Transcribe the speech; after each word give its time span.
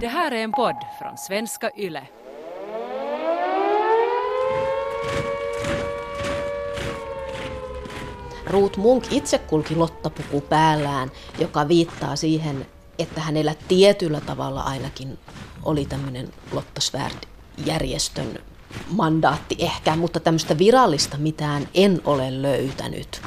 Det 0.00 0.08
här 0.08 0.32
är 0.32 0.44
en 0.44 0.52
podd 0.52 0.76
från 0.98 1.18
svenska 1.18 1.70
YLE. 1.76 2.08
Ruut 8.46 8.76
Munk 8.76 9.12
itse 9.12 9.38
kulki 9.38 9.74
lottapuku 9.74 10.40
päällään, 10.40 11.10
joka 11.38 11.68
viittaa 11.68 12.16
siihen, 12.16 12.66
että 12.98 13.20
hänellä 13.20 13.54
tietyllä 13.68 14.20
tavalla 14.20 14.60
ainakin 14.60 15.18
oli 15.62 15.86
tämmöinen 15.86 16.28
Lottasvärd-järjestön 16.52 18.38
mandaatti 18.90 19.56
ehkä, 19.58 19.96
mutta 19.96 20.20
tämmöistä 20.20 20.58
virallista 20.58 21.16
mitään 21.18 21.68
en 21.74 22.00
ole 22.04 22.42
löytänyt. 22.42 23.22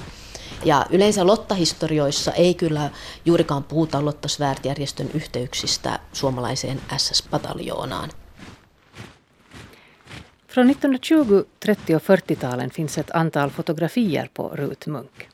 Ja 0.65 0.85
yleensä 0.89 1.27
Lottahistorioissa 1.27 2.31
ei 2.31 2.53
kyllä 2.53 2.89
juurikaan 3.25 3.63
puhuta 3.63 4.05
Lottasvärd-järjestön 4.05 5.09
yhteyksistä 5.13 5.99
suomalaiseen 6.13 6.81
SS-pataljoonaan. 6.97 8.09
Från 10.47 10.69
1920-, 10.69 11.45
30 11.59 11.95
och 11.95 12.01
40-talen 12.01 12.69
finns 12.69 12.97
ett 12.97 13.11
antal 13.11 13.49
fotografier 13.49 14.29
på 14.33 14.49
Rut 14.53 14.87
Munk. 14.87 15.29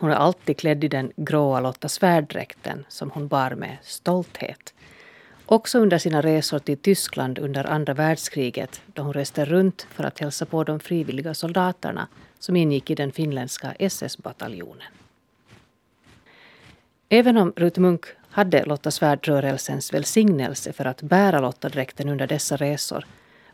Hon 0.00 0.10
är 0.10 0.14
alltid 0.14 0.56
klädd 0.56 0.84
i 0.84 0.88
den 0.88 1.12
gråa 1.16 1.60
Lotta 1.60 1.88
Svärd-dräkten 1.88 2.84
som 2.88 3.10
hon 3.10 3.28
bar 3.28 3.54
med 3.54 3.76
stolthet. 3.82 4.74
Också 5.46 5.78
under 5.78 5.98
sina 5.98 6.20
resor 6.22 6.58
till 6.58 6.78
Tyskland 6.78 7.38
under 7.38 7.64
andra 7.64 7.94
världskriget 7.94 8.82
då 8.86 9.02
hon 9.02 9.12
reste 9.12 9.44
runt 9.44 9.86
för 9.90 10.04
att 10.04 10.18
hälsa 10.18 10.46
på 10.46 10.64
de 10.64 10.80
frivilliga 10.80 11.34
soldaterna 11.34 12.08
som 12.38 12.56
ingick 12.56 12.90
i 12.90 12.94
den 12.94 13.12
finländska 13.12 13.74
SS-bataljonen. 13.78 14.92
Även 17.08 17.36
om 17.36 17.52
Rut 17.56 17.78
Munk 17.78 18.04
hade 18.30 18.64
Lotta 18.64 18.90
Svärd-rörelsens 18.90 19.94
välsignelse 19.94 20.72
för 20.72 20.84
att 20.84 21.02
bära 21.02 21.40
Lottadräkten 21.40 22.08
under 22.08 22.26
dessa 22.26 22.56
resor 22.56 23.06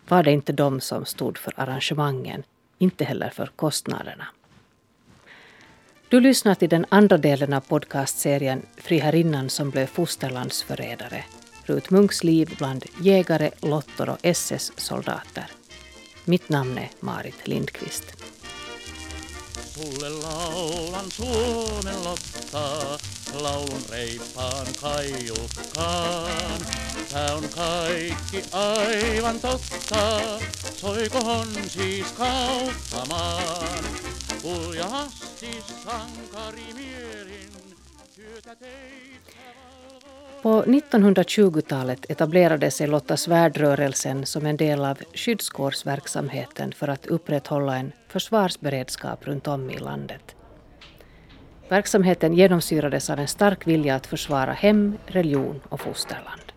var 0.09 0.23
det 0.23 0.33
inte 0.33 0.53
de 0.53 0.81
som 0.81 1.05
stod 1.05 1.39
för 1.39 1.53
arrangemangen, 1.57 2.43
inte 2.79 3.05
heller 3.05 3.31
för 3.31 3.51
kostnaderna. 3.57 4.27
Du 6.09 6.21
lyssnar 6.21 6.55
till 6.55 6.69
den 6.69 6.87
andra 6.89 7.19
delen 7.19 7.53
av 7.53 7.61
podcastserien 7.61 8.63
Friherrinnan 8.77 9.51
som 9.51 9.71
blev 9.71 9.87
fosterlandsförrädare. 9.87 11.25
Rut 11.71 11.91
Munks 11.91 12.25
liv 12.25 12.55
bland 12.59 12.85
jägare, 13.03 13.51
lottor 13.63 14.09
och 14.09 14.19
SS-soldater. 14.23 15.47
Mitt 16.25 16.49
namn 16.49 16.79
är 16.79 16.91
Marit 17.01 17.49
Lindqvist. 17.49 18.05
Sulle 19.75 20.09
laulan 20.09 21.11
Suomen 21.11 22.03
Lotta, 22.05 22.99
laulun 23.41 23.83
reippaan. 23.91 24.67
Tää 27.11 27.35
on 27.37 27.49
kaikki 27.49 28.43
aivan 28.53 29.41
totta, 29.41 30.21
soikohon 30.77 31.49
siis 31.69 32.13
kauttamaan. 32.13 33.85
Sankari 35.85 36.75
mielin, 36.75 37.51
työtä 38.15 38.57
på 40.43 40.63
1920-talet 40.63 42.11
etablerade 42.11 42.71
sig 42.71 42.87
Lotta 42.87 43.17
Svärdrörelsen 43.17 44.27
som 44.27 44.47
en 44.47 44.57
del 44.57 44.85
av 44.85 44.99
skyddskårsverksamheten 45.15 46.73
för 46.73 46.89
att 46.89 47.07
upprätthålla 47.07 47.77
en 47.77 47.93
försvarsberedskap 48.09 49.27
runt 49.27 49.49
om 49.49 49.71
i 49.71 49.79
landet. 49.79 50.37
Verksamheten 51.69 52.35
genomsyrades 52.35 53.11
av 53.11 53.19
en 53.19 53.29
stark 53.29 53.67
vilja 53.67 53.95
att 53.95 54.07
försvara 54.07 54.53
hem, 54.53 54.97
religion 55.07 55.61
och 55.69 55.81
fosterland. 55.81 56.53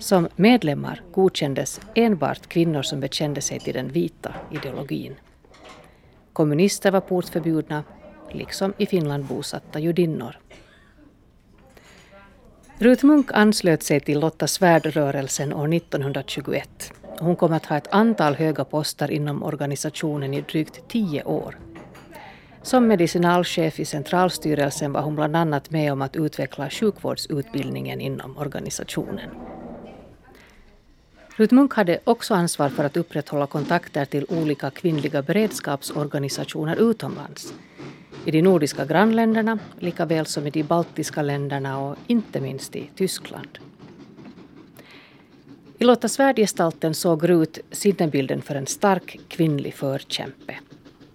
Som 0.00 0.28
medlemmar 0.36 1.02
godkändes 1.12 1.80
enbart 1.94 2.46
kvinnor 2.46 2.82
som 2.82 3.00
bekände 3.00 3.40
sig 3.40 3.60
till 3.60 3.74
den 3.74 3.88
vita 3.88 4.34
ideologin. 4.50 5.14
Kommunister 6.32 6.90
var 6.90 7.00
portförbjudna, 7.00 7.84
liksom 8.32 8.72
i 8.78 8.86
Finland 8.86 9.24
bosatta 9.24 9.78
judinnor. 9.78 10.38
Ruth 12.78 13.04
Munk 13.04 13.30
anslöt 13.32 13.82
sig 13.82 14.00
till 14.00 14.20
Lotta 14.20 14.46
Svärd-rörelsen 14.46 15.52
år 15.52 15.74
1921. 15.74 16.92
Hon 17.18 17.36
kom 17.36 17.52
att 17.52 17.66
ha 17.66 17.76
ett 17.76 17.94
antal 17.94 18.34
höga 18.34 18.64
poster 18.64 19.10
inom 19.10 19.42
organisationen 19.42 20.34
i 20.34 20.40
drygt 20.40 20.88
tio 20.88 21.24
år. 21.24 21.58
Som 22.62 22.86
medicinalchef 22.86 23.80
i 23.80 23.84
centralstyrelsen 23.84 24.92
var 24.92 25.02
hon 25.02 25.14
bland 25.14 25.36
annat 25.36 25.70
med 25.70 25.92
om 25.92 26.02
att 26.02 26.16
utveckla 26.16 26.70
sjukvårdsutbildningen 26.70 28.00
inom 28.00 28.36
organisationen. 28.36 29.30
Ruth 31.36 31.54
Munk 31.54 31.74
hade 31.74 31.98
också 32.04 32.34
ansvar 32.34 32.68
för 32.68 32.84
att 32.84 32.96
upprätthålla 32.96 33.46
kontakter 33.46 34.04
till 34.04 34.26
olika 34.28 34.70
kvinnliga 34.70 35.22
beredskapsorganisationer 35.22 36.90
utomlands 36.90 37.54
i 38.24 38.30
de 38.30 38.42
nordiska 38.42 38.84
grannländerna 38.84 39.58
lika 39.78 40.04
väl 40.04 40.26
som 40.26 40.46
i 40.46 40.50
de 40.50 40.62
baltiska 40.62 41.22
länderna 41.22 41.78
och 41.78 41.96
inte 42.06 42.40
minst 42.40 42.76
i 42.76 42.90
Tyskland. 42.94 43.58
I 45.78 45.84
Lotta 45.84 46.08
Svärd-gestalten 46.08 46.94
såg 46.94 47.28
Rut 47.28 47.58
sinnebilden 47.70 48.42
för 48.42 48.54
en 48.54 48.66
stark 48.66 49.20
kvinnlig 49.28 49.74
förkämpe. 49.74 50.58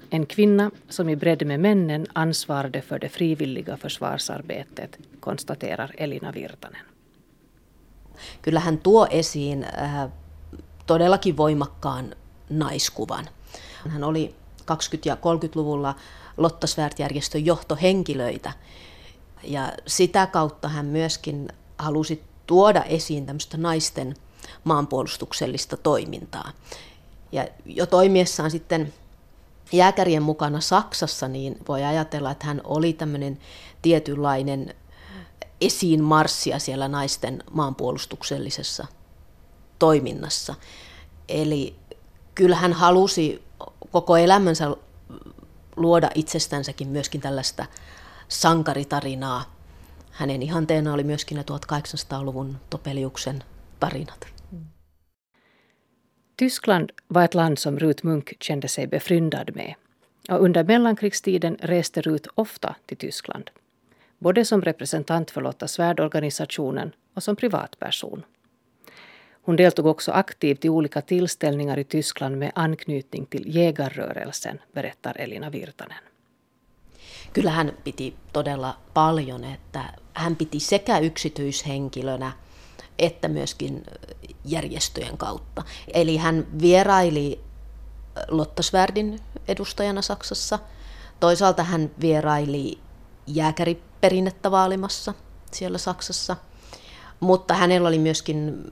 En 0.10 0.26
kvinna 0.26 0.72
som 0.90 1.10
i 1.10 1.16
bredd 1.16 1.48
med 1.48 1.60
männen 1.60 2.06
ansvarade 2.14 2.82
för 2.82 3.00
det 3.00 3.10
frivilliga 3.10 3.78
försvarsarbetet, 3.78 4.98
konstaterar 5.20 5.96
Elina 5.98 6.32
Virtanen. 6.32 6.82
Kyllä 8.42 8.60
hän 8.60 8.78
tuo 8.78 9.08
esiin 9.12 9.64
äh, 9.64 10.10
todellakin 10.86 11.38
voimakkaan 11.38 12.16
naiskuvan. 12.50 13.30
Hän 13.86 14.04
oli 14.04 14.36
20- 14.62 15.00
ja 15.06 15.16
30-luvulla 15.16 15.96
Lottasvärd-järjestön 16.40 17.46
johtohenkilöitä. 17.46 18.54
Ja 19.44 19.74
sitä 19.88 20.28
kautta 20.28 20.68
hän 20.68 20.86
myöskin 20.86 21.50
halusi 21.78 22.24
tuoda 22.48 22.84
esiin 22.84 23.26
tämmöistä 23.26 23.58
naisten 23.58 24.16
maanpuolustuksellista 24.64 25.78
toimintaa. 25.78 26.52
Ja 27.32 27.48
jo 27.66 27.86
toimiessaan 27.86 28.52
sitten 28.52 28.94
jääkärien 29.72 30.24
mukana 30.24 30.60
Saksassa, 30.60 31.28
niin 31.28 31.58
voi 31.68 31.84
ajatella, 31.84 32.32
että 32.32 32.46
hän 32.46 32.62
oli 32.64 32.94
tämmöinen 32.94 33.40
tietynlainen 33.82 34.76
esiin 35.62 36.04
marssia 36.04 36.60
siellä 36.60 36.88
naisten 36.88 37.44
maanpuolustuksellisessa 37.52 38.88
toiminnassa. 39.80 40.56
Eli 41.30 41.76
kyllä 42.36 42.56
hän 42.56 42.74
halusi 42.74 43.44
koko 43.92 44.18
elämänsä 44.18 44.76
luoda 45.80 46.10
itsestänsäkin 46.16 46.88
myöskin 46.88 47.22
tällaista 47.22 47.66
sankaritarinaa. 48.28 49.44
Hänen 50.12 50.42
ihanteena 50.42 50.94
oli 50.94 51.04
myöskin 51.04 51.38
ne 51.38 51.44
1800-luvun 51.44 52.56
Topeliuksen 52.70 53.44
tarinat. 53.80 54.28
Tyskland 56.38 56.90
var 57.08 57.24
ett 57.24 57.34
land 57.34 57.58
som 57.58 57.80
Rut 57.80 58.04
Munk 58.04 58.34
kände 58.44 58.68
sig 58.68 58.88
befryndad 58.88 59.56
med. 59.56 59.76
Och 60.30 60.44
under 60.44 60.64
mellankrigstiden 60.64 61.58
reste 61.62 62.02
Rut 62.02 62.28
ofta 62.36 62.76
till 62.88 62.98
Tyskland. 62.98 63.50
Både 64.20 64.46
som 64.46 64.62
representant 64.62 65.32
för 65.32 65.42
Lotta 65.42 65.68
Svärd-organisationen 65.68 66.92
och 67.14 67.24
som 67.24 67.36
privatperson. 67.36 68.24
Hon 69.50 69.58
deltog 69.58 69.86
också 69.86 70.12
aktivt 70.12 70.66
i 70.66 70.70
olika 70.70 71.02
tillställningar 71.02 71.80
i 71.80 71.84
Tyskland 71.84 72.38
med 72.38 72.52
anknytning 72.56 73.28
till 73.30 73.56
jägarrörelsen, 73.56 74.62
berättar 74.74 75.22
Elina 75.22 75.52
Virtanen. 75.52 76.04
Kyllä 77.34 77.52
hän 77.52 77.78
piti 77.84 78.16
todella 78.34 78.78
paljon, 78.94 79.44
että 79.44 79.84
hän 80.14 80.36
piti 80.36 80.60
sekä 80.60 81.00
yksityishenkilönä 81.00 82.32
että 83.00 83.28
myöskin 83.28 83.84
järjestöjen 84.46 85.18
kautta. 85.18 85.64
Eli 85.94 86.18
hän 86.18 86.48
vieraili 86.62 87.42
Lottasvärdin 88.28 89.20
edustajana 89.48 90.02
Saksassa. 90.02 90.60
Toisaalta 91.20 91.64
hän 91.64 91.92
vieraili 92.02 92.80
jääkäriperinnettä 93.28 94.52
vaalimassa 94.52 95.14
siellä 95.52 95.78
Saksassa. 95.78 96.36
Mutta 97.20 97.54
hänellä 97.54 97.88
oli 97.88 98.00
myöskin 98.00 98.64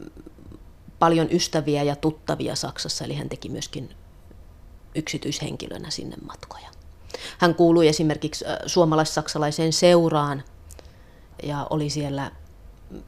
paljon 0.99 1.27
ystäviä 1.31 1.83
ja 1.83 1.95
tuttavia 1.95 2.55
Saksassa, 2.55 3.05
eli 3.05 3.15
hän 3.15 3.29
teki 3.29 3.49
myöskin 3.49 3.89
yksityishenkilönä 4.95 5.89
sinne 5.89 6.15
matkoja. 6.27 6.69
Hän 7.38 7.55
kuului 7.55 7.88
esimerkiksi 7.88 8.45
suomalais-saksalaiseen 8.65 9.73
seuraan 9.73 10.44
ja 11.44 11.67
oli 11.69 11.89
siellä 11.89 12.31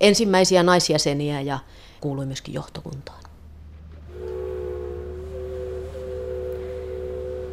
ensimmäisiä 0.01 0.63
naisjäseniä 0.63 1.41
ja 1.41 1.59
kuului 2.01 2.25
myöskin 2.25 2.53
johtokuntaan. 2.53 3.19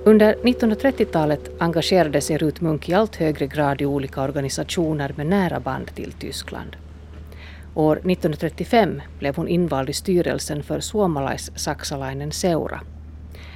Under 0.07 0.35
1930-talet 0.35 1.53
engagerade 1.61 2.21
sig 2.21 2.37
Rut 2.43 2.61
Munk 2.61 2.89
i 2.89 2.95
allt 2.95 3.17
högre 3.17 3.49
grad 3.49 3.81
i 3.81 3.87
olika 3.87 4.23
organisationer 4.23 5.13
med 5.17 5.27
nära 5.27 5.61
band 5.61 5.89
till 5.95 6.13
Tyskland. 6.19 6.75
År 7.77 7.97
1935 7.97 9.03
blev 9.19 9.37
hon 9.37 9.49
invald 9.49 9.91
i 9.91 9.93
styrelsen 9.93 10.63
för 10.63 10.81
Suomalais 10.81 11.51
Saksalainen 11.55 12.33
Seura. 12.33 12.81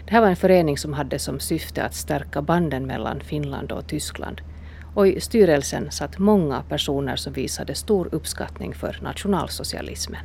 Det 0.04 0.12
här 0.12 0.20
var 0.20 0.28
en 0.28 0.36
förening 0.36 0.78
som 0.78 0.92
hade 0.92 1.18
som 1.18 1.40
syfte 1.40 1.84
att 1.84 1.94
stärka 1.94 2.42
banden 2.42 2.86
mellan 2.86 3.20
Finland 3.20 3.72
och 3.72 3.86
Tyskland. 3.86 4.40
Och 4.94 5.08
i 5.08 5.20
styrelsen 5.20 5.90
satt 5.90 6.18
många 6.18 6.62
personer 6.62 7.16
som 7.16 7.32
visade 7.32 7.74
stor 7.74 8.08
uppskattning 8.12 8.74
för 8.74 8.98
nationalsocialismen. 9.02 10.24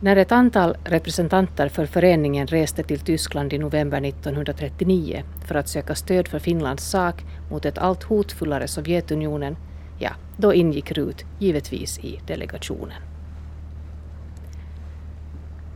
När 0.00 0.16
ett 0.16 0.32
antal 0.32 0.76
representanter 0.84 1.68
för 1.68 1.86
föreningen 1.86 2.46
reste 2.46 2.82
till 2.82 3.00
Tyskland 3.00 3.52
i 3.52 3.58
november 3.58 4.04
1939 4.04 5.24
för 5.44 5.54
att 5.54 5.68
söka 5.68 5.94
stöd 5.94 6.28
för 6.28 6.38
Finlands 6.38 6.90
sak 6.90 7.24
mot 7.50 7.64
ett 7.64 7.78
allt 7.78 8.02
hotfullare 8.02 8.68
Sovjetunionen, 8.68 9.56
ja, 10.02 10.10
då 10.36 10.54
ingick 10.54 10.92
Rut 10.92 11.24
givetvis 11.38 11.98
i 11.98 12.20
delegationen. 12.26 13.02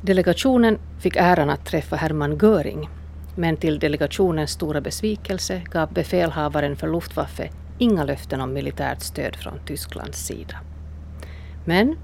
Delegationen 0.03 0.79
fick 0.99 1.17
äran 1.17 1.51
att 1.51 1.67
träffa 1.67 1.97
Hermann 1.97 2.39
Göring, 2.43 2.89
men 3.35 3.57
till 3.57 3.79
delegationens 3.79 4.51
stora 4.51 4.81
besvikelse 4.81 5.63
gav 5.71 5.93
befälhavaren 5.93 6.77
för 6.77 6.89
Luftwaffe 6.89 7.51
inga 7.79 8.05
löften 8.05 8.41
om 8.41 8.53
militärt 8.53 9.01
stöd 9.01 9.37
från 9.37 9.59
Tysklands 9.67 10.27
sida. 10.27 10.57
Men 11.65 11.97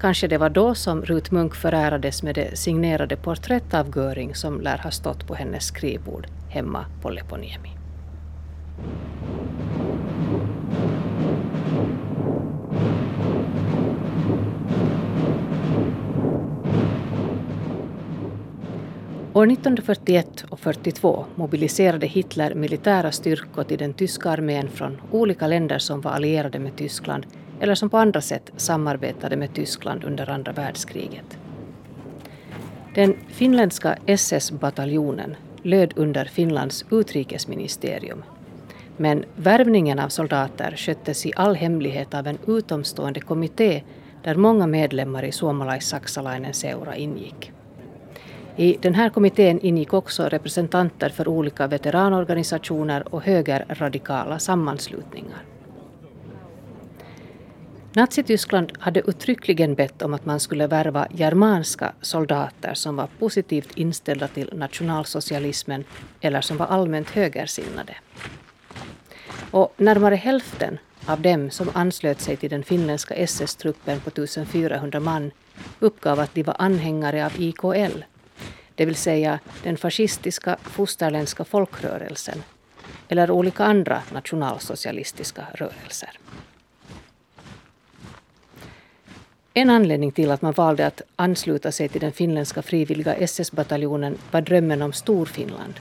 Kanske 0.00 0.28
det 0.28 0.38
var 0.38 0.50
då 0.50 0.74
som 0.74 1.02
Rut 1.02 1.30
Munk 1.30 1.54
förärades 1.54 2.22
med 2.22 2.34
det 2.34 2.58
signerade 2.58 3.16
porträtt 3.16 3.74
av 3.74 3.92
Göring 3.96 4.34
som 4.34 4.60
lär 4.60 4.78
ha 4.78 4.90
stått 4.90 5.26
på 5.26 5.34
hennes 5.34 5.64
skrivbord 5.64 6.26
hemma 6.48 6.84
på 7.02 7.10
Leponiemi. 7.10 7.70
År 19.36 19.52
1941 19.52 20.44
och 20.48 20.60
42 20.60 21.24
mobiliserade 21.34 22.06
Hitler 22.06 22.54
militära 22.54 23.12
styrkor 23.12 23.62
till 23.64 23.78
den 23.78 23.94
tyska 23.94 24.30
armén 24.30 24.68
från 24.68 25.00
olika 25.10 25.46
länder 25.46 25.78
som 25.78 26.00
var 26.00 26.10
allierade 26.10 26.58
med 26.58 26.76
Tyskland 26.76 27.26
eller 27.60 27.74
som 27.74 27.90
på 27.90 27.98
andra 27.98 28.20
sätt 28.20 28.52
samarbetade 28.56 29.36
med 29.36 29.54
Tyskland 29.54 30.04
under 30.04 30.30
andra 30.30 30.52
världskriget. 30.52 31.38
Den 32.94 33.16
finländska 33.28 33.98
SS-bataljonen 34.06 35.36
löd 35.62 35.92
under 35.96 36.24
Finlands 36.24 36.84
utrikesministerium. 36.90 38.22
Men 38.96 39.24
värvningen 39.36 39.98
av 39.98 40.08
soldater 40.08 40.74
sköttes 40.76 41.26
i 41.26 41.32
all 41.36 41.54
hemlighet 41.54 42.14
av 42.14 42.26
en 42.26 42.38
utomstående 42.46 43.20
kommitté 43.20 43.82
där 44.22 44.34
många 44.34 44.66
medlemmar 44.66 45.22
i 45.22 45.32
Suomalais 45.32 45.88
Saksalainen 45.88 46.54
seura 46.54 46.96
ingick. 46.96 47.52
I 48.58 48.76
den 48.82 48.94
här 48.94 49.08
kommittén 49.08 49.60
ingick 49.60 49.92
också 49.92 50.28
representanter 50.28 51.08
för 51.08 51.28
olika 51.28 51.66
veteranorganisationer 51.66 53.14
och 53.14 53.22
högerradikala 53.22 54.38
sammanslutningar. 54.38 55.44
Nazityskland 57.92 58.72
hade 58.78 59.00
uttryckligen 59.00 59.74
bett 59.74 60.02
om 60.02 60.14
att 60.14 60.24
man 60.24 60.40
skulle 60.40 60.66
värva 60.66 61.06
germanska 61.10 61.92
soldater 62.00 62.74
som 62.74 62.96
var 62.96 63.08
positivt 63.18 63.76
inställda 63.76 64.28
till 64.28 64.50
nationalsocialismen 64.52 65.84
eller 66.20 66.40
som 66.40 66.56
var 66.56 66.66
allmänt 66.66 67.10
högersinnade. 67.10 67.96
Och 69.50 69.74
närmare 69.76 70.14
hälften 70.14 70.78
av 71.06 71.20
dem 71.20 71.50
som 71.50 71.70
anslöt 71.72 72.20
sig 72.20 72.36
till 72.36 72.50
den 72.50 72.62
finländska 72.62 73.14
SS-truppen 73.14 74.00
på 74.00 74.08
1400 74.08 75.00
man 75.00 75.30
uppgav 75.80 76.20
att 76.20 76.34
de 76.34 76.42
var 76.42 76.56
anhängare 76.58 77.26
av 77.26 77.32
IKL, 77.38 78.02
det 78.76 78.84
vill 78.84 78.96
säga 78.96 79.38
den 79.62 79.76
fascistiska 79.76 80.56
fosterländska 80.62 81.44
folkrörelsen 81.44 82.42
eller 83.08 83.30
olika 83.30 83.64
andra 83.64 84.02
nationalsocialistiska 84.12 85.46
rörelser. 85.54 86.10
En 89.54 89.70
anledning 89.70 90.12
till 90.12 90.30
att 90.30 90.42
man 90.42 90.52
valde 90.52 90.86
att 90.86 91.02
ansluta 91.16 91.72
sig 91.72 91.88
till 91.88 92.00
den 92.00 92.12
finländska 92.12 92.62
frivilliga 92.62 93.14
SS-bataljonen 93.14 94.18
var 94.30 94.40
drömmen 94.40 94.82
om 94.82 94.92
Storfinland, 94.92 95.74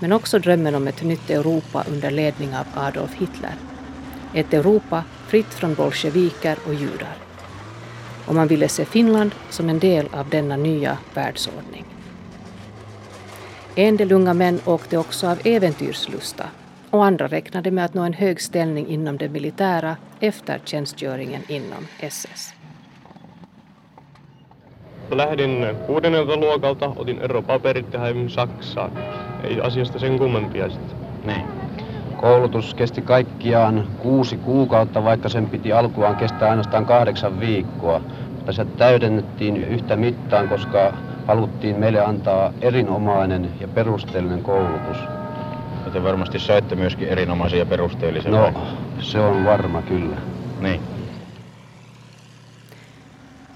men 0.00 0.12
också 0.12 0.38
drömmen 0.38 0.74
om 0.74 0.88
ett 0.88 1.02
nytt 1.02 1.30
Europa 1.30 1.84
under 1.88 2.10
ledning 2.10 2.56
av 2.56 2.66
Adolf 2.74 3.14
Hitler. 3.14 3.54
Ett 4.34 4.54
Europa 4.54 5.04
fritt 5.26 5.54
från 5.54 5.74
bolsjeviker 5.74 6.58
och 6.66 6.74
judar. 6.74 7.16
Och 8.26 8.34
man 8.34 8.48
ville 8.48 8.68
se 8.68 8.84
Finland 8.84 9.34
som 9.50 9.68
en 9.68 9.78
del 9.78 10.08
av 10.12 10.28
denna 10.28 10.56
nya 10.56 10.98
världsordning. 11.14 11.97
En 13.78 13.98
del 13.98 14.12
unga 14.12 14.34
män 14.34 14.60
åkte 14.66 14.98
också 14.98 15.26
av 15.26 15.38
äventyrslusta 15.44 16.44
och 16.90 17.04
andra 17.04 17.26
räknade 17.26 17.70
med 17.70 17.84
att 17.84 17.94
nå 17.94 18.02
en 18.02 18.12
hög 18.12 18.40
ställning 18.40 18.88
inom 18.88 19.18
det 19.18 19.28
militära 19.28 19.96
efter 20.20 20.60
tjänstgöringen 20.64 21.42
inom 21.48 21.86
SS. 22.10 22.54
Lähdin 25.10 25.66
kuudennelta 25.86 26.36
luokalta, 26.36 26.88
otin 26.96 27.18
eropaperit 27.18 27.86
ja 27.92 27.98
häivin 27.98 28.30
Saksaan. 28.30 28.90
Ei 29.44 29.60
asiasta 29.60 29.98
sen 29.98 30.18
kummempia 30.18 30.70
sitten. 30.70 30.98
Niin. 31.26 31.46
Koulutus 32.16 32.74
kesti 32.74 33.02
kaikkiaan 33.02 33.88
kuusi 34.02 34.36
kuukautta, 34.36 35.04
vaikka 35.04 35.28
sen 35.28 35.46
piti 35.46 35.72
alkuaan 35.72 36.16
kestää 36.16 36.50
ainoastaan 36.50 36.86
kahdeksan 36.86 37.40
viikkoa. 37.40 38.00
Se 38.50 38.64
täydennettiin 38.64 39.56
yhtä 39.56 39.96
mittaan, 39.96 40.48
koska 40.48 40.92
haluttiin 41.28 41.80
meille 41.80 42.04
antaa 42.04 42.52
erinomainen 42.60 43.50
ja 43.60 43.68
perusteellinen 43.68 44.42
koulutus. 44.42 44.96
Ja 45.84 45.90
te 45.92 46.02
varmasti 46.02 46.38
saitte 46.38 46.74
myöskin 46.74 47.08
erinomaisia 47.08 47.66
perusteellisia. 47.66 48.30
No, 48.30 48.52
se 49.00 49.20
on 49.20 49.44
varma 49.44 49.82
kyllä. 49.82 50.16
Niin. 50.60 50.80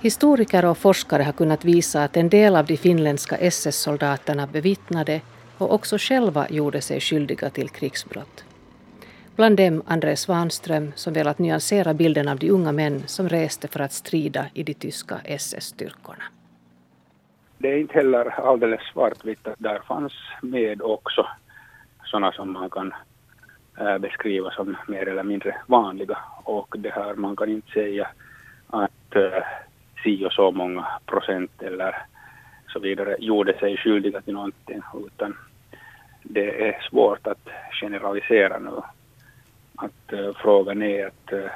Historiker 0.04 0.66
och 0.66 0.78
forskare 0.78 1.24
har 1.24 1.32
kunnat 1.32 1.64
visa 1.64 2.04
att 2.04 2.16
en 2.16 2.30
del 2.30 2.56
av 2.56 2.66
de 2.66 2.76
finländska 2.76 3.36
SS-soldaterna 3.36 4.46
bevittnade 4.46 5.20
och 5.58 5.74
också 5.74 5.96
själva 5.98 6.46
gjorde 6.50 6.80
sig 6.80 7.00
skyldiga 7.00 7.50
till 7.50 7.70
krigsbrott. 7.70 8.44
Bland 9.36 9.56
dem 9.56 9.82
André 9.86 10.16
Svanström 10.16 10.92
som 10.94 11.12
velat 11.12 11.38
nyansera 11.38 11.94
bilden 11.94 12.28
av 12.28 12.38
de 12.38 12.50
unga 12.50 12.72
män 12.72 13.02
som 13.06 13.28
reste 13.28 13.68
för 13.68 13.80
att 13.80 13.92
strida 13.92 14.46
i 14.54 14.62
de 14.62 14.74
tyska 14.74 15.20
SS-styrkorna. 15.24 16.41
Det 17.62 17.68
är 17.68 17.78
inte 17.78 17.94
heller 17.94 18.40
alldeles 18.40 18.80
svartvitt 18.92 19.46
att 19.46 19.58
där 19.58 19.78
fanns 19.78 20.12
med 20.42 20.82
också 20.82 21.26
sådana 22.04 22.32
som 22.32 22.52
man 22.52 22.70
kan 22.70 22.94
eh, 23.78 23.98
beskriva 23.98 24.50
som 24.50 24.76
mer 24.88 25.08
eller 25.08 25.22
mindre 25.22 25.56
vanliga 25.66 26.18
och 26.44 26.74
det 26.78 26.90
här 26.90 27.14
man 27.14 27.36
kan 27.36 27.48
inte 27.48 27.72
säga 27.72 28.08
att 28.66 29.16
äh, 29.16 29.44
si 30.02 30.24
och 30.24 30.32
så 30.32 30.50
många 30.50 30.86
procent 31.06 31.62
eller 31.62 31.96
så 32.68 32.78
vidare 32.78 33.16
gjorde 33.18 33.58
sig 33.58 33.76
skyldiga 33.76 34.20
till 34.20 34.34
någonting 34.34 34.82
utan 35.06 35.36
det 36.22 36.68
är 36.68 36.86
svårt 36.90 37.26
att 37.26 37.48
generalisera 37.80 38.58
nu. 38.58 38.82
Att 39.76 40.12
äh, 40.12 40.32
frågan 40.42 40.82
är 40.82 41.06
att 41.06 41.32
äh, 41.32 41.50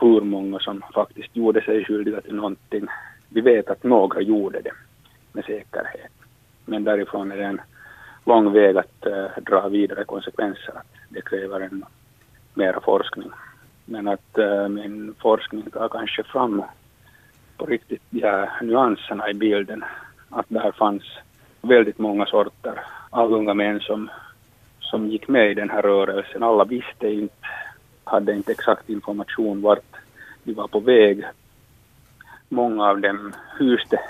hur 0.00 0.20
många 0.20 0.58
som 0.58 0.82
faktiskt 0.94 1.36
gjorde 1.36 1.62
sig 1.62 1.84
skyldiga 1.84 2.20
till 2.20 2.34
någonting. 2.34 2.86
Vi 3.28 3.40
vet 3.40 3.70
att 3.70 3.84
några 3.84 4.20
gjorde 4.20 4.60
det 4.60 4.72
med 5.32 5.44
säkerhet. 5.44 6.12
Men 6.64 6.84
därifrån 6.84 7.32
är 7.32 7.36
det 7.36 7.44
en 7.44 7.60
lång 8.24 8.52
väg 8.52 8.76
att 8.76 9.06
uh, 9.06 9.42
dra 9.42 9.68
vidare 9.68 10.04
konsekvenser. 10.04 10.72
Att 10.76 10.94
det 11.08 11.20
kräver 11.20 11.60
en 11.60 11.84
mera 12.54 12.80
forskning. 12.80 13.30
Men 13.84 14.08
att 14.08 14.38
uh, 14.38 14.68
min 14.68 15.14
forskning 15.18 15.70
tar 15.70 15.88
kanske 15.88 16.22
fram 16.22 16.62
på 17.56 17.66
riktigt 17.66 18.02
de 18.10 18.20
här 18.22 18.62
nyanserna 18.62 19.30
i 19.30 19.34
bilden. 19.34 19.84
Att 20.30 20.46
där 20.48 20.72
fanns 20.72 21.02
väldigt 21.62 21.98
många 21.98 22.26
sorter 22.26 22.80
av 23.10 23.32
unga 23.32 23.54
män 23.54 23.80
som, 23.80 24.10
som 24.80 25.08
gick 25.08 25.28
med 25.28 25.50
i 25.50 25.54
den 25.54 25.70
här 25.70 25.82
rörelsen. 25.82 26.42
Alla 26.42 26.64
visste 26.64 27.08
inte, 27.08 27.46
hade 28.04 28.34
inte 28.34 28.52
exakt 28.52 28.90
information 28.90 29.62
vart 29.62 29.96
de 30.44 30.52
var 30.52 30.68
på 30.68 30.80
väg. 30.80 31.24
Många 32.48 32.88
av 32.88 33.00
dem 33.00 33.34
hyste 33.58 34.00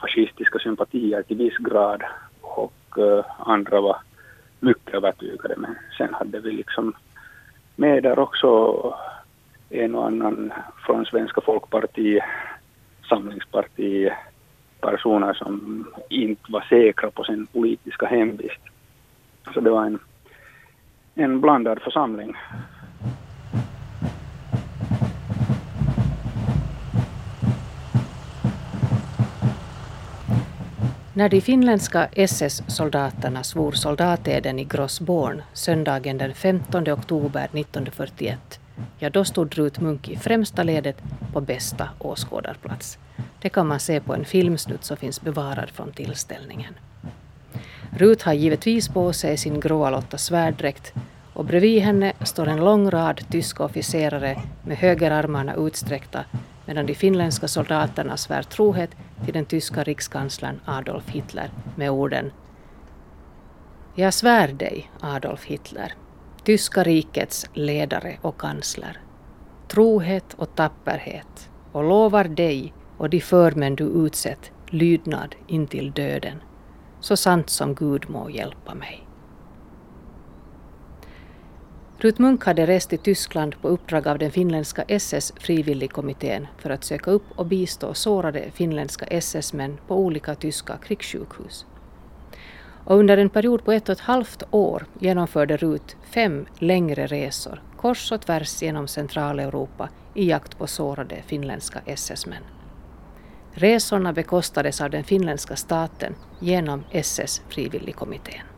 fascistiska 0.00 0.58
sympatier 0.58 1.22
till 1.22 1.36
viss 1.36 1.56
grad 1.56 2.02
och 2.40 2.98
uh, 2.98 3.24
andra 3.38 3.80
var 3.80 3.96
mycket 4.60 4.94
övertygade. 4.94 5.54
Men 5.56 5.74
sen 5.98 6.14
hade 6.14 6.40
vi 6.40 6.52
liksom 6.52 6.92
med 7.76 8.02
där 8.02 8.18
också 8.18 8.76
en 9.70 9.94
och 9.94 10.06
annan 10.06 10.52
från 10.86 11.06
Svenska 11.06 11.40
Folkpartiet 11.40 12.24
samlingsparti 13.08 14.10
personer 14.80 15.34
som 15.34 15.86
inte 16.08 16.52
var 16.52 16.60
säkra 16.60 17.10
på 17.10 17.24
sin 17.24 17.46
politiska 17.46 18.06
hemvist. 18.06 18.60
Så 19.54 19.60
det 19.60 19.70
var 19.70 19.84
en, 19.84 19.98
en 21.14 21.40
blandad 21.40 21.82
församling. 21.82 22.36
När 31.18 31.28
de 31.28 31.40
finländska 31.40 32.08
SS-soldaterna 32.12 33.42
svor 33.42 33.72
soldateden 33.72 34.58
i 34.58 34.64
Grossborn 34.64 35.42
söndagen 35.52 36.18
den 36.18 36.34
15 36.34 36.88
oktober 36.88 37.44
1941, 37.44 38.60
ja 38.98 39.10
då 39.10 39.24
stod 39.24 39.54
Rut 39.54 39.80
Munk 39.80 40.08
i 40.08 40.16
främsta 40.16 40.62
ledet 40.62 41.02
på 41.32 41.40
bästa 41.40 41.88
åskådarplats. 41.98 42.98
Det 43.40 43.48
kan 43.48 43.66
man 43.66 43.80
se 43.80 44.00
på 44.00 44.14
en 44.14 44.24
filmsnutt 44.24 44.84
som 44.84 44.96
finns 44.96 45.20
bevarad 45.20 45.70
från 45.70 45.92
tillställningen. 45.92 46.74
Rut 47.90 48.22
har 48.22 48.32
givetvis 48.32 48.88
på 48.88 49.12
sig 49.12 49.36
sin 49.36 49.60
gråa 49.60 49.90
Lotta 49.90 50.18
svärddräkt 50.18 50.92
och 51.32 51.44
bredvid 51.44 51.82
henne 51.82 52.12
står 52.24 52.46
en 52.46 52.64
lång 52.64 52.90
rad 52.90 53.20
tyska 53.30 53.64
officerare 53.64 54.42
med 54.62 54.76
högerarmarna 54.76 55.54
utsträckta 55.54 56.24
medan 56.66 56.86
de 56.86 56.94
finländska 56.94 57.48
soldaterna 57.48 58.16
svär 58.16 58.42
trohet 58.42 58.90
till 59.24 59.34
den 59.34 59.44
tyska 59.44 59.82
rikskanslern 59.82 60.60
Adolf 60.64 61.08
Hitler 61.08 61.50
med 61.76 61.90
orden 61.90 62.32
Jag 63.94 64.14
svär 64.14 64.48
dig, 64.48 64.90
Adolf 65.00 65.44
Hitler, 65.44 65.94
tyska 66.44 66.82
rikets 66.82 67.46
ledare 67.54 68.18
och 68.22 68.40
kansler, 68.40 69.00
trohet 69.68 70.34
och 70.34 70.54
tapperhet 70.54 71.50
och 71.72 71.84
lovar 71.84 72.24
dig 72.24 72.72
och 72.98 73.10
de 73.10 73.20
förmän 73.20 73.76
du 73.76 73.84
utsett 73.84 74.52
lydnad 74.66 75.34
intill 75.46 75.92
döden, 75.92 76.42
så 77.00 77.16
sant 77.16 77.50
som 77.50 77.74
Gud 77.74 78.10
må 78.10 78.30
hjälpa 78.30 78.74
mig. 78.74 79.07
Rut 82.00 82.18
Munk 82.18 82.44
hade 82.44 82.66
rest 82.66 82.88
till 82.88 82.98
Tyskland 82.98 83.62
på 83.62 83.68
uppdrag 83.68 84.08
av 84.08 84.18
den 84.18 84.30
finländska 84.30 84.82
SS-frivilligkommittén 84.82 86.46
för 86.58 86.70
att 86.70 86.84
söka 86.84 87.10
upp 87.10 87.22
och 87.34 87.46
bistå 87.46 87.94
sårade 87.94 88.50
finländska 88.50 89.06
SS-män 89.06 89.78
på 89.86 89.96
olika 89.96 90.34
tyska 90.34 90.76
krigssjukhus. 90.76 91.66
Och 92.84 92.96
under 92.96 93.18
en 93.18 93.30
period 93.30 93.64
på 93.64 93.72
ett 93.72 93.88
och 93.88 93.92
ett 93.92 94.00
halvt 94.00 94.42
år 94.50 94.86
genomförde 94.98 95.56
Rut 95.56 95.96
fem 96.02 96.46
längre 96.58 97.06
resor 97.06 97.62
kors 97.76 98.12
och 98.12 98.20
tvärs 98.20 98.62
genom 98.62 98.88
Centraleuropa 98.88 99.88
i 100.14 100.28
jakt 100.28 100.58
på 100.58 100.66
sårade 100.66 101.22
finländska 101.26 101.80
SS-män. 101.86 102.42
Resorna 103.52 104.12
bekostades 104.12 104.80
av 104.80 104.90
den 104.90 105.04
finländska 105.04 105.56
staten 105.56 106.14
genom 106.40 106.84
SS-frivilligkommittén 106.90 108.57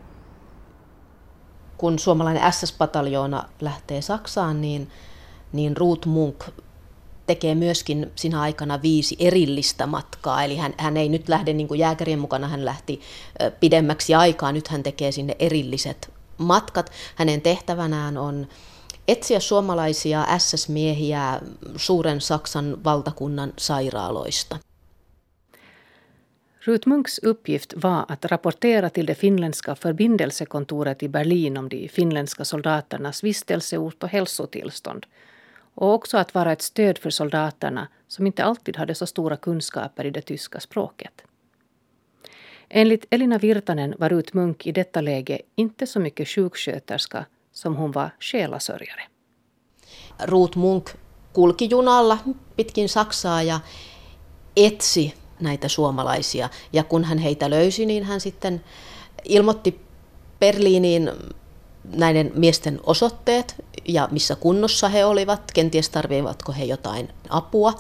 kun 1.81 1.99
suomalainen 1.99 2.53
SS-pataljoona 2.53 3.45
lähtee 3.61 4.03
Saksaan, 4.03 4.61
niin, 4.61 4.91
niin 5.53 5.77
Ruth 5.77 6.07
Munk 6.07 6.45
tekee 7.27 7.55
myöskin 7.55 8.13
siinä 8.17 8.41
aikana 8.41 8.83
viisi 8.83 9.17
erillistä 9.19 9.87
matkaa. 9.87 10.45
Eli 10.45 10.57
hän, 10.57 10.75
hän 10.79 10.97
ei 10.97 11.09
nyt 11.09 11.29
lähde 11.29 11.53
niin 11.53 11.69
kuin 11.69 11.81
jääkärien 11.81 12.19
mukana, 12.19 12.49
hän 12.49 12.65
lähti 12.65 13.01
pidemmäksi 13.61 14.15
aikaa. 14.15 14.53
Nyt 14.53 14.69
hän 14.69 14.83
tekee 14.83 15.13
sinne 15.13 15.37
erilliset 15.39 16.13
matkat. 16.39 16.91
Hänen 17.15 17.41
tehtävänään 17.41 18.19
on 18.19 18.47
etsiä 19.09 19.41
suomalaisia 19.41 20.27
SS-miehiä 20.39 21.41
suuren 21.77 22.21
Saksan 22.21 22.85
valtakunnan 22.85 23.53
sairaaloista. 23.59 24.57
Ruth 26.63 26.89
Munks 26.89 27.19
uppgift 27.19 27.75
var 27.77 28.05
att 28.09 28.25
rapportera 28.25 28.91
till 28.91 29.07
det 29.07 29.15
finländska 29.15 29.75
förbindelsekontoret 29.75 31.03
i 31.03 31.09
Berlin 31.09 31.57
om 31.57 31.69
de 31.69 31.89
finländska 31.89 32.45
soldaternas 32.45 33.25
vistelseort 33.25 34.03
och 34.03 34.09
hälsotillstånd 34.09 35.07
och 35.75 35.95
också 35.95 36.19
att 36.19 36.35
vara 36.35 36.53
ett 36.53 36.63
stöd 36.63 36.99
för 36.99 37.11
soldaterna 37.11 37.89
som 38.09 38.27
inte 38.27 38.45
alltid 38.45 38.77
hade 38.77 38.95
så 38.95 39.07
stora 39.07 39.37
kunskaper 39.37 40.05
i 40.05 40.11
det 40.11 40.21
tyska 40.21 40.61
språket. 40.61 41.23
Enligt 42.69 43.07
Elina 43.11 43.39
Virtanen 43.39 43.95
var 43.99 44.09
Ruth 44.09 44.37
Munk 44.37 44.67
i 44.67 44.73
detta 44.73 45.01
läge 45.01 45.43
inte 45.55 45.87
så 45.87 46.01
mycket 46.01 46.29
sjuksköterska 46.29 47.27
som 47.53 47.77
hon 47.77 47.93
var 47.93 48.11
själasörjare. 48.21 49.03
Ruth 50.19 50.59
Munk 50.59 50.89
kulki 51.35 51.67
junalla 51.67 52.19
pitkin 52.57 52.89
Saksaa 52.89 53.43
ja 53.43 53.61
etsi 54.55 55.15
näitä 55.41 55.69
suomalaisia. 55.69 56.49
Ja 56.73 56.85
kun 56.85 57.05
hän 57.05 57.19
heitä 57.19 57.51
löysi, 57.51 57.87
niin 57.87 58.05
hän 58.05 58.21
sitten 58.21 58.65
ilmoitti 59.25 59.81
Berliiniin 60.41 61.11
näiden 61.85 62.33
miesten 62.35 62.81
osoitteet 62.87 63.65
ja 63.89 64.09
missä 64.11 64.37
kunnossa 64.37 64.89
he 64.89 65.05
olivat, 65.05 65.53
kenties 65.55 65.89
tarvivatko 65.89 66.53
he 66.53 66.65
jotain 66.65 67.09
apua. 67.29 67.73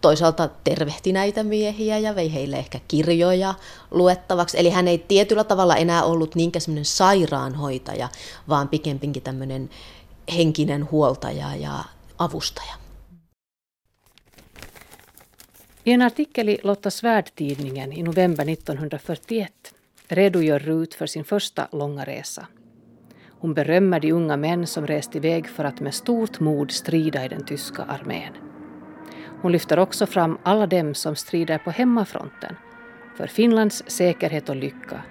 Toisaalta 0.00 0.48
tervehti 0.64 1.12
näitä 1.12 1.42
miehiä 1.42 1.98
ja 1.98 2.14
vei 2.14 2.34
heille 2.34 2.56
ehkä 2.56 2.80
kirjoja 2.88 3.54
luettavaksi. 3.90 4.58
Eli 4.60 4.70
hän 4.70 4.88
ei 4.88 4.98
tietyllä 4.98 5.44
tavalla 5.44 5.76
enää 5.76 6.04
ollut 6.04 6.34
niinkään 6.34 6.60
semmoinen 6.60 6.84
sairaanhoitaja, 6.84 8.08
vaan 8.48 8.68
pikemminkin 8.68 9.22
tämmöinen 9.22 9.70
henkinen 10.36 10.90
huoltaja 10.90 11.56
ja 11.56 11.84
avustaja. 12.18 12.85
I 15.86 15.92
en 15.92 16.02
artikel 16.02 16.48
i 16.48 16.58
Lotta 16.62 16.90
Svärd-tidningen 16.90 17.92
i 17.92 18.02
november 18.02 18.48
1941 18.48 19.52
redogör 20.08 20.58
Rut 20.58 20.94
för 20.94 21.06
sin 21.06 21.24
första 21.24 21.68
långa 21.72 22.04
resa. 22.04 22.46
Hon 23.28 23.54
berömmer 23.54 24.00
de 24.00 24.12
unga 24.12 24.36
män 24.36 24.66
som 24.66 24.86
rest 24.86 25.16
iväg 25.16 25.48
för 25.48 25.64
att 25.64 25.80
med 25.80 25.94
stort 25.94 26.40
mod 26.40 26.70
strida 26.70 27.24
i 27.24 27.28
den 27.28 27.44
tyska 27.44 27.82
armén. 27.82 28.32
Hon 29.42 29.52
lyfter 29.52 29.78
också 29.78 30.06
fram 30.06 30.38
alla 30.42 30.66
dem 30.66 30.94
som 30.94 31.16
strider 31.16 31.58
på 31.58 31.70
hemmafronten 31.70 32.56
för 33.16 33.26
Finlands 33.26 33.84
säkerhet 33.86 34.48
och 34.48 34.56
lycka. 34.56 35.02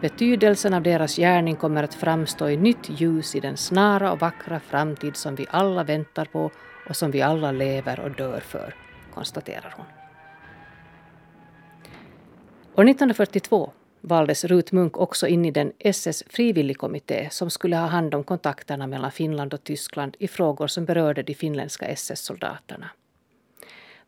Betydelsen 0.00 0.74
av 0.74 0.82
deras 0.82 1.16
gärning 1.16 1.56
kommer 1.56 1.82
att 1.82 1.94
framstå 1.94 2.48
i 2.48 2.56
nytt 2.56 3.00
ljus 3.00 3.34
i 3.34 3.40
den 3.40 3.56
snara 3.56 4.12
och 4.12 4.20
vackra 4.20 4.60
framtid 4.60 5.16
som 5.16 5.34
vi 5.34 5.46
alla 5.50 5.84
väntar 5.84 6.24
på 6.24 6.50
och 6.88 6.96
som 6.96 7.10
vi 7.10 7.22
alla 7.22 7.52
lever 7.52 8.00
och 8.00 8.10
dör 8.10 8.40
för, 8.40 8.74
konstaterar 9.14 9.74
hon. 9.76 10.01
År 12.74 12.88
1942 12.88 13.72
valdes 14.00 14.44
Rut 14.44 14.72
Munk 14.72 14.96
också 14.96 15.26
in 15.26 15.44
i 15.44 15.50
den 15.50 15.72
SS 15.78 16.24
frivilligkommitté 16.26 17.28
som 17.30 17.50
skulle 17.50 17.76
ha 17.76 17.86
hand 17.86 18.14
om 18.14 18.24
kontakterna 18.24 18.86
mellan 18.86 19.12
Finland 19.12 19.54
och 19.54 19.64
Tyskland 19.64 20.16
i 20.18 20.28
frågor 20.28 20.66
som 20.66 20.84
berörde 20.84 21.22
de 21.22 21.34
finländska 21.34 21.86
SS-soldaterna. 21.86 22.90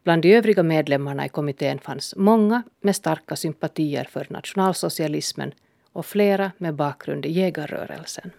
Bland 0.03 0.23
de 0.23 0.37
övriga 0.37 0.63
medlemmarna 0.63 1.27
i 1.27 1.29
kommittén 1.29 1.79
fanns 1.79 2.15
många 2.17 2.63
med 2.81 2.97
starka 2.97 3.37
sympatier 3.37 4.05
för 4.05 4.27
nationalsocialismen 4.31 5.53
och 5.93 6.07
flera 6.07 6.53
med 6.59 6.75
bakgrund 6.75 7.27
i 7.27 7.31
jägarrörelsen. 7.31 8.31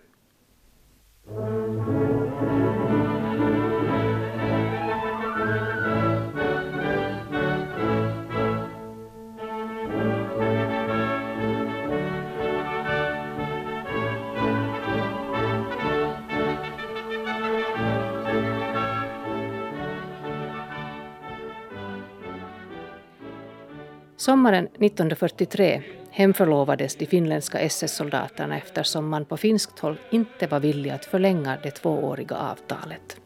Sommaren 24.26 24.66
1943 24.66 25.82
hemförlovades 26.10 26.96
de 26.96 27.06
finländska 27.06 27.60
SS-soldaterna 27.60 28.58
eftersom 28.58 29.10
man 29.10 29.26
på 29.26 29.38
finskt 29.38 29.80
håll 29.80 29.98
inte 30.12 30.48
var 30.48 30.60
villig 30.60 30.90
att 30.90 31.06
förlänga 31.06 31.58
det 31.64 31.72
tvååriga 31.72 32.36
avtalet. 32.36 33.18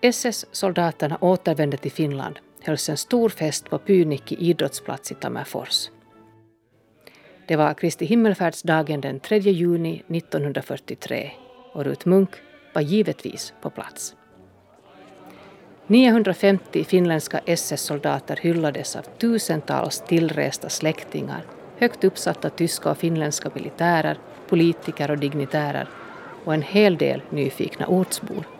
SS-soldaterna 0.00 1.18
återvände 1.20 1.76
till 1.76 1.92
Finland 1.92 2.38
hölls 2.62 2.88
en 2.88 2.96
stor 2.96 3.28
fest 3.28 3.70
på 3.70 3.78
Pynikki 3.78 4.36
idrottsplats 4.36 5.12
i 5.12 5.14
Tammerfors. 5.14 5.90
Det 7.46 7.56
var 7.56 7.74
Kristi 7.74 8.06
himmelfärdsdagen 8.06 9.00
den 9.00 9.20
3 9.20 9.38
juni 9.38 10.02
1943 10.08 11.30
och 11.72 11.84
Rut 11.84 12.04
Munk 12.04 12.30
var 12.74 12.82
givetvis 12.82 13.52
på 13.60 13.70
plats. 13.70 14.14
950 15.86 16.84
finländska 16.84 17.40
SS-soldater 17.46 18.36
hyllades 18.36 18.96
av 18.96 19.02
tusentals 19.02 20.00
tillresta 20.00 20.68
släktingar, 20.68 21.42
högt 21.78 22.04
uppsatta 22.04 22.50
tyska 22.50 22.90
och 22.90 22.98
finländska 22.98 23.50
militärer, 23.54 24.18
politiker 24.48 25.10
och 25.10 25.18
dignitärer 25.18 25.88
och 26.44 26.54
en 26.54 26.62
hel 26.62 26.96
del 26.96 27.22
nyfikna 27.30 27.86
ortsbor. 27.86 28.57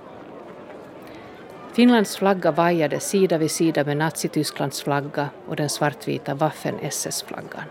Finlands 1.79 2.17
flagga 2.17 2.51
vajade 2.51 3.01
sida 3.01 3.39
vid 3.39 3.51
sida 3.51 3.85
med 3.85 3.97
Nazitysklands 3.97 4.83
flagga 4.83 5.29
och 5.49 5.57
den 5.57 5.69
svartvita 5.69 6.35
Waffen-SS-flaggan. 6.35 7.65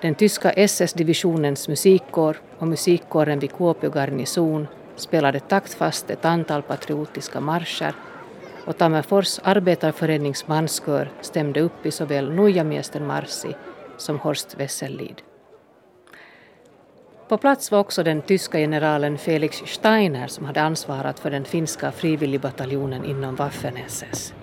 Den 0.00 0.14
tyska 0.14 0.50
SS-divisionens 0.50 1.68
musikkår 1.68 2.36
och 2.58 2.68
musikkåren 2.68 3.38
vid 3.38 3.52
Kuopio 3.52 3.90
garnison 3.94 4.66
spelade 4.96 5.40
taktfast 5.40 6.10
ett 6.10 6.24
antal 6.24 6.62
patriotiska 6.62 7.40
marscher 7.40 7.94
och 8.64 8.78
Tammerfors 8.78 9.40
arbetarförenings 9.42 10.48
manskör 10.48 11.10
stämde 11.20 11.60
upp 11.60 11.86
i 11.86 11.90
såväl 11.90 12.30
Nujamiesten 12.30 13.06
Marsi 13.06 13.54
som 13.96 14.18
Horst 14.18 14.54
Wessellied. 14.58 15.22
På 17.28 17.38
plats 17.38 17.70
var 17.70 17.78
också 17.78 18.02
den 18.02 18.22
tyska 18.22 18.58
generalen 18.58 19.18
Felix 19.18 19.56
Steiner 19.66 20.26
som 20.26 20.44
hade 20.44 20.62
ansvarat 20.62 21.20
för 21.20 21.30
den 21.30 21.44
finska 21.44 21.92
frivilligbataljonen 21.92 23.04
inom 23.04 23.36
Waffen-SS. 23.36 24.34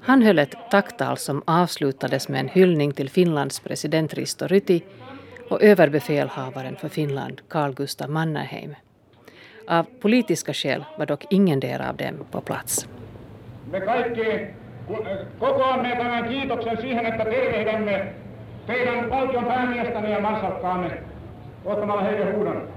Han 0.00 0.22
höll 0.22 0.38
ett 0.38 0.54
tacktal 0.70 1.16
som 1.16 1.42
avslutades 1.46 2.28
med 2.28 2.40
en 2.40 2.48
hyllning 2.48 2.92
till 2.92 3.10
Finlands 3.10 3.60
president 3.60 4.14
Risto 4.14 4.46
Ryti 4.46 4.84
och 5.50 5.62
överbefälhavaren 5.62 6.76
för 6.76 6.88
Finland 6.88 7.40
Carl 7.48 7.74
Gustaf 7.74 8.08
Mannerheim. 8.08 8.74
Av 9.66 9.86
politiska 10.00 10.54
skäl 10.54 10.84
var 10.98 11.06
dock 11.06 11.24
ingen 11.30 11.60
del 11.60 11.80
av 11.80 11.96
dem 11.96 12.14
på 12.30 12.40
plats. 12.40 12.88
Me 13.70 13.80
kaikki 13.80 14.46
kokoamme 15.38 15.96
tämän 15.96 16.24
kiitoksen 16.24 16.80
siihen, 16.80 17.06
että 17.06 17.24
tervehdämme 17.24 18.12
teidän 18.66 19.10
valtion 19.10 19.44
päämiestäne 19.44 20.10
ja 20.10 20.20
marsalkkaamme 20.20 20.90
ottamalla 21.64 22.02
heille 22.02 22.32
huudon. 22.32 22.68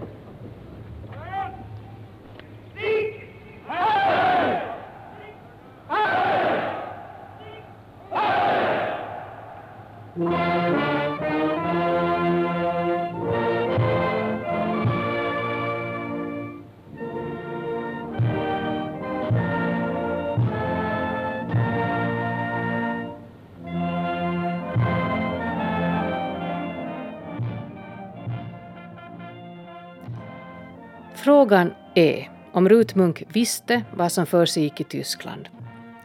Frågan 31.42 31.74
är 31.96 32.30
om 32.52 32.70
Rut 32.70 32.96
Munk 32.96 33.24
visste 33.34 33.84
vad 33.94 34.12
som 34.12 34.26
för 34.26 34.46
sig 34.46 34.74
i 34.78 34.84
Tyskland, 34.84 35.50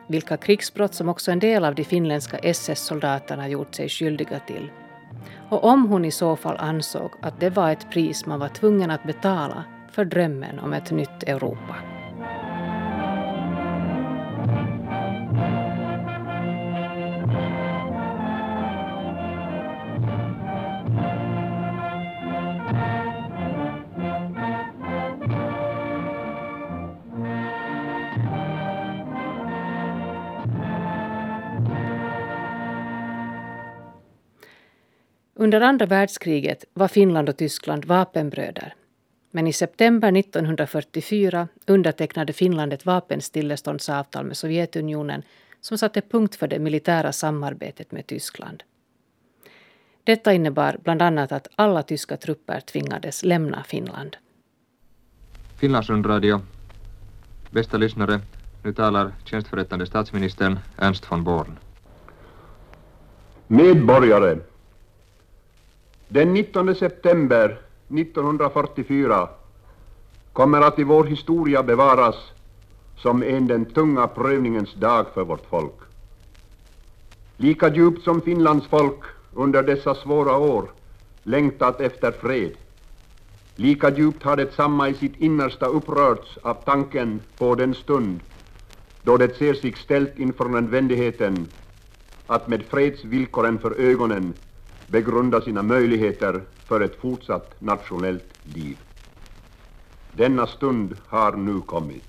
vilka 0.09 0.37
krigsbrott 0.37 0.95
som 0.95 1.09
också 1.09 1.31
en 1.31 1.39
del 1.39 1.65
av 1.65 1.75
de 1.75 1.85
finländska 1.85 2.39
SS-soldaterna 2.39 3.49
gjort 3.49 3.75
sig 3.75 3.89
skyldiga 3.89 4.39
till 4.39 4.71
och 5.51 5.65
om 5.65 5.87
hon 5.87 6.05
i 6.05 6.11
så 6.11 6.37
fall 6.37 6.57
ansåg 6.57 7.11
att 7.23 7.41
det 7.41 7.51
var 7.51 7.71
ett 7.71 7.91
pris 7.91 8.27
man 8.27 8.41
var 8.41 8.49
tvungen 8.49 8.91
att 8.91 9.05
betala 9.05 9.65
för 9.93 10.05
drömmen 10.05 10.59
om 10.59 10.73
ett 10.73 10.91
nytt 10.91 11.23
Europa. 11.23 11.77
Under 35.47 35.61
andra 35.61 35.87
världskriget 35.87 36.65
var 36.75 36.89
Finland 36.89 37.29
och 37.29 37.37
Tyskland 37.37 37.85
vapenbröder. 37.85 38.75
Men 39.31 39.47
i 39.47 39.53
september 39.53 40.17
1944 40.19 41.49
undertecknade 41.67 42.33
Finland 42.33 42.73
ett 42.73 42.87
vapenstilleståndsavtal 42.87 44.25
med 44.25 44.37
Sovjetunionen 44.37 45.23
som 45.61 45.79
satte 45.79 46.01
punkt 46.01 46.37
för 46.37 46.49
det 46.49 46.59
militära 46.59 47.13
samarbetet 47.13 47.93
med 47.93 48.07
Tyskland. 48.07 48.63
Detta 50.05 50.33
innebar 50.33 50.79
bland 50.85 51.03
annat 51.03 51.33
att 51.33 51.49
alla 51.55 51.83
tyska 51.83 52.17
trupper 52.17 52.61
tvingades 52.61 53.25
lämna 53.25 53.65
Finland. 53.65 54.17
Finlandsrundradio. 55.61 56.41
Bästa 57.51 57.77
lyssnare, 57.77 58.21
nu 58.63 58.75
talar 58.75 59.13
tjänstförrättande 59.25 59.87
statsministern 59.87 60.59
Ernst 60.79 61.13
von 61.13 61.25
Born. 61.25 61.59
Medborgare 63.47 64.39
den 66.09 66.33
19 66.35 66.75
september 66.75 67.59
1944 67.89 69.29
kommer 70.33 70.61
att 70.61 70.79
i 70.79 70.85
vår 70.85 71.05
historia 71.05 71.63
bevaras 71.63 72.17
som 72.97 73.23
en 73.23 73.47
den 73.47 73.65
tunga 73.65 74.07
prövningens 74.07 74.75
dag 74.75 75.07
för 75.15 75.25
vårt 75.25 75.47
folk. 75.51 75.75
Lika 77.37 77.75
djupt 77.75 78.05
som 78.05 78.21
Finlands 78.21 78.67
folk 78.67 79.01
under 79.35 79.63
dessa 79.63 79.95
svåra 79.95 80.37
år 80.37 80.71
längtat 81.23 81.81
efter 81.81 82.13
fred, 82.13 82.53
lika 83.57 83.91
djupt 83.91 84.23
har 84.23 84.37
det 84.37 84.55
samma 84.55 84.89
i 84.89 84.95
sitt 84.95 85.17
innersta 85.17 85.67
upprörts 85.67 86.39
av 86.43 86.55
tanken 86.55 87.21
på 87.39 87.55
den 87.55 87.75
stund 87.75 88.21
då 89.03 89.17
det 89.17 89.37
ser 89.37 89.55
sig 89.55 89.73
ställt 89.73 90.19
inför 90.19 90.45
nödvändigheten 90.45 91.47
att 92.27 92.49
med 92.49 92.63
fredsvillkoren 92.63 93.59
för 93.59 93.81
ögonen 93.81 94.35
begrunda 94.87 95.41
sina 95.41 95.63
möjligheter 95.63 96.41
för 96.67 96.81
ett 96.81 97.01
fortsatt 97.01 97.61
nationellt 97.61 98.25
liv. 98.55 98.77
Denna 100.13 100.47
stund 100.47 100.97
har 101.07 101.33
nu 101.33 101.61
kommit. 101.61 102.05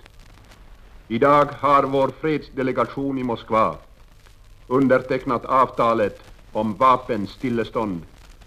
Idag 1.08 1.46
har 1.46 1.84
vår 1.84 2.12
fredsdelegation 2.22 3.18
i 3.18 3.24
Moskva 3.24 3.76
undertecknat 4.68 5.46
avtalet 5.46 6.20
om 6.52 6.74
vapenstillestånd 6.74 8.02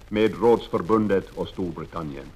med 0.08 0.40
Rådsförbundet 0.40 1.30
och 1.34 1.48
Storbritannien. 1.48 2.26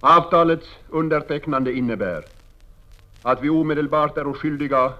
Avtalets 0.00 0.66
undertecknande 0.88 1.72
innebär 1.72 2.24
att 3.22 3.42
vi 3.42 3.48
omedelbart 3.48 4.18
är 4.18 4.32
skyldiga 4.32 4.92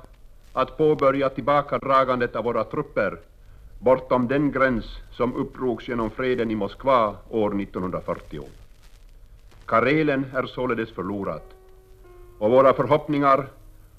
att 0.53 0.79
påbörja 0.79 1.29
tillbakadragandet 1.29 2.37
av 2.37 2.45
våra 2.45 2.65
trupper 2.65 3.19
bortom 3.83 4.29
den 4.29 4.53
gräns 4.53 4.85
som 5.11 5.35
uppdrogs 5.35 5.89
genom 5.89 6.11
freden 6.11 6.51
i 6.51 6.55
Moskva 6.55 7.17
år 7.29 7.61
1940. 7.63 8.43
Karelen 9.67 10.25
är 10.35 10.47
således 10.47 10.91
förlorat 10.93 11.51
och 12.39 12.51
våra 12.51 12.73
förhoppningar 12.73 13.47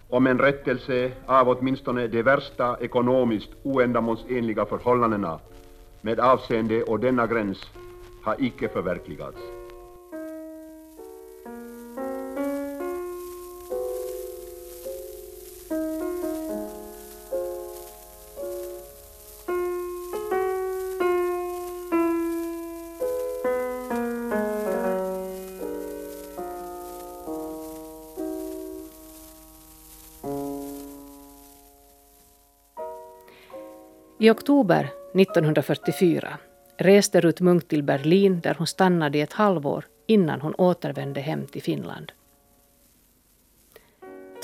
om 0.10 0.28
en 0.28 0.40
rättelse 0.40 1.12
av 1.26 1.50
åtminstone 1.50 2.08
de 2.08 2.22
värsta 2.24 2.78
ekonomiskt 2.80 3.50
oändamålsenliga 3.64 4.66
förhållandena 4.66 5.40
med 6.02 6.20
avseende 6.20 6.84
och 6.84 7.00
denna 7.00 7.28
gräns 7.28 7.72
har 8.22 8.36
icke 8.40 8.70
förverkligats. 8.70 9.42
I 34.24 34.30
oktober 34.30 34.90
1944 35.14 36.38
reste 36.78 37.22
Ruth 37.22 37.44
Munk 37.44 37.68
till 37.68 37.84
Berlin 37.84 38.40
där 38.40 38.56
hon 38.58 38.68
stannade 38.68 39.18
i 39.18 39.22
ett 39.22 39.34
halvår 39.34 39.86
innan 40.08 40.42
hon 40.42 40.56
återvände 40.56 41.22
hem 41.22 41.48
till 41.48 41.64
Finland. 41.64 42.12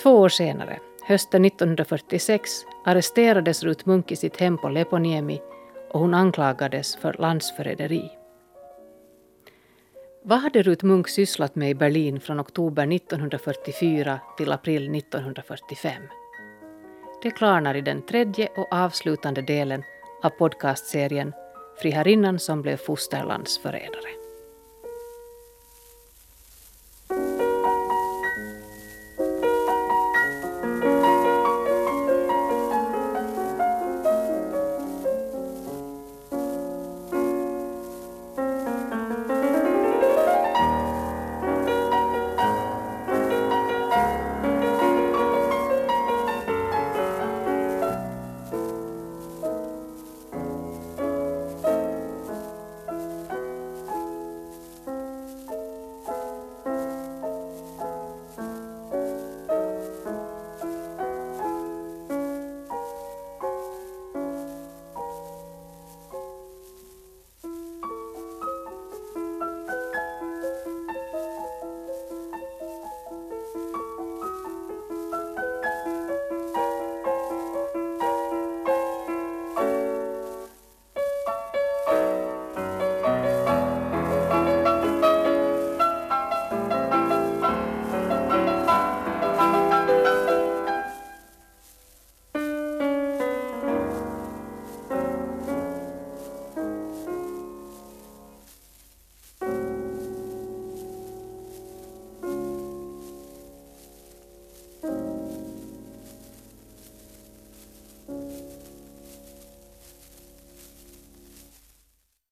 Två 0.03 0.19
år 0.19 0.29
senare, 0.29 0.79
hösten 1.07 1.45
1946, 1.45 2.49
arresterades 2.85 3.63
Ruth 3.63 3.87
Munk 3.87 4.11
i 4.11 4.15
sitt 4.15 4.39
hem 4.39 4.57
på 4.57 4.69
Leponiemi 4.69 5.41
och 5.89 5.99
hon 5.99 6.13
anklagades 6.13 6.95
för 6.95 7.15
landsförräderi. 7.19 8.11
Vad 10.23 10.39
hade 10.39 10.63
Ruth 10.63 10.85
Munk 10.85 11.07
sysslat 11.07 11.55
med 11.55 11.69
i 11.69 11.75
Berlin 11.75 12.19
från 12.19 12.39
oktober 12.39 12.93
1944 12.93 14.19
till 14.37 14.51
april 14.51 14.95
1945? 14.95 16.03
Det 17.21 17.31
klarnar 17.31 17.75
i 17.75 17.81
den 17.81 18.01
tredje 18.01 18.47
och 18.55 18.73
avslutande 18.73 19.41
delen 19.41 19.83
av 20.23 20.29
podcastserien 20.29 21.33
Friherrinnan 21.81 22.39
som 22.39 22.61
blev 22.61 22.77
fosterlandsförrädare. 22.77 24.18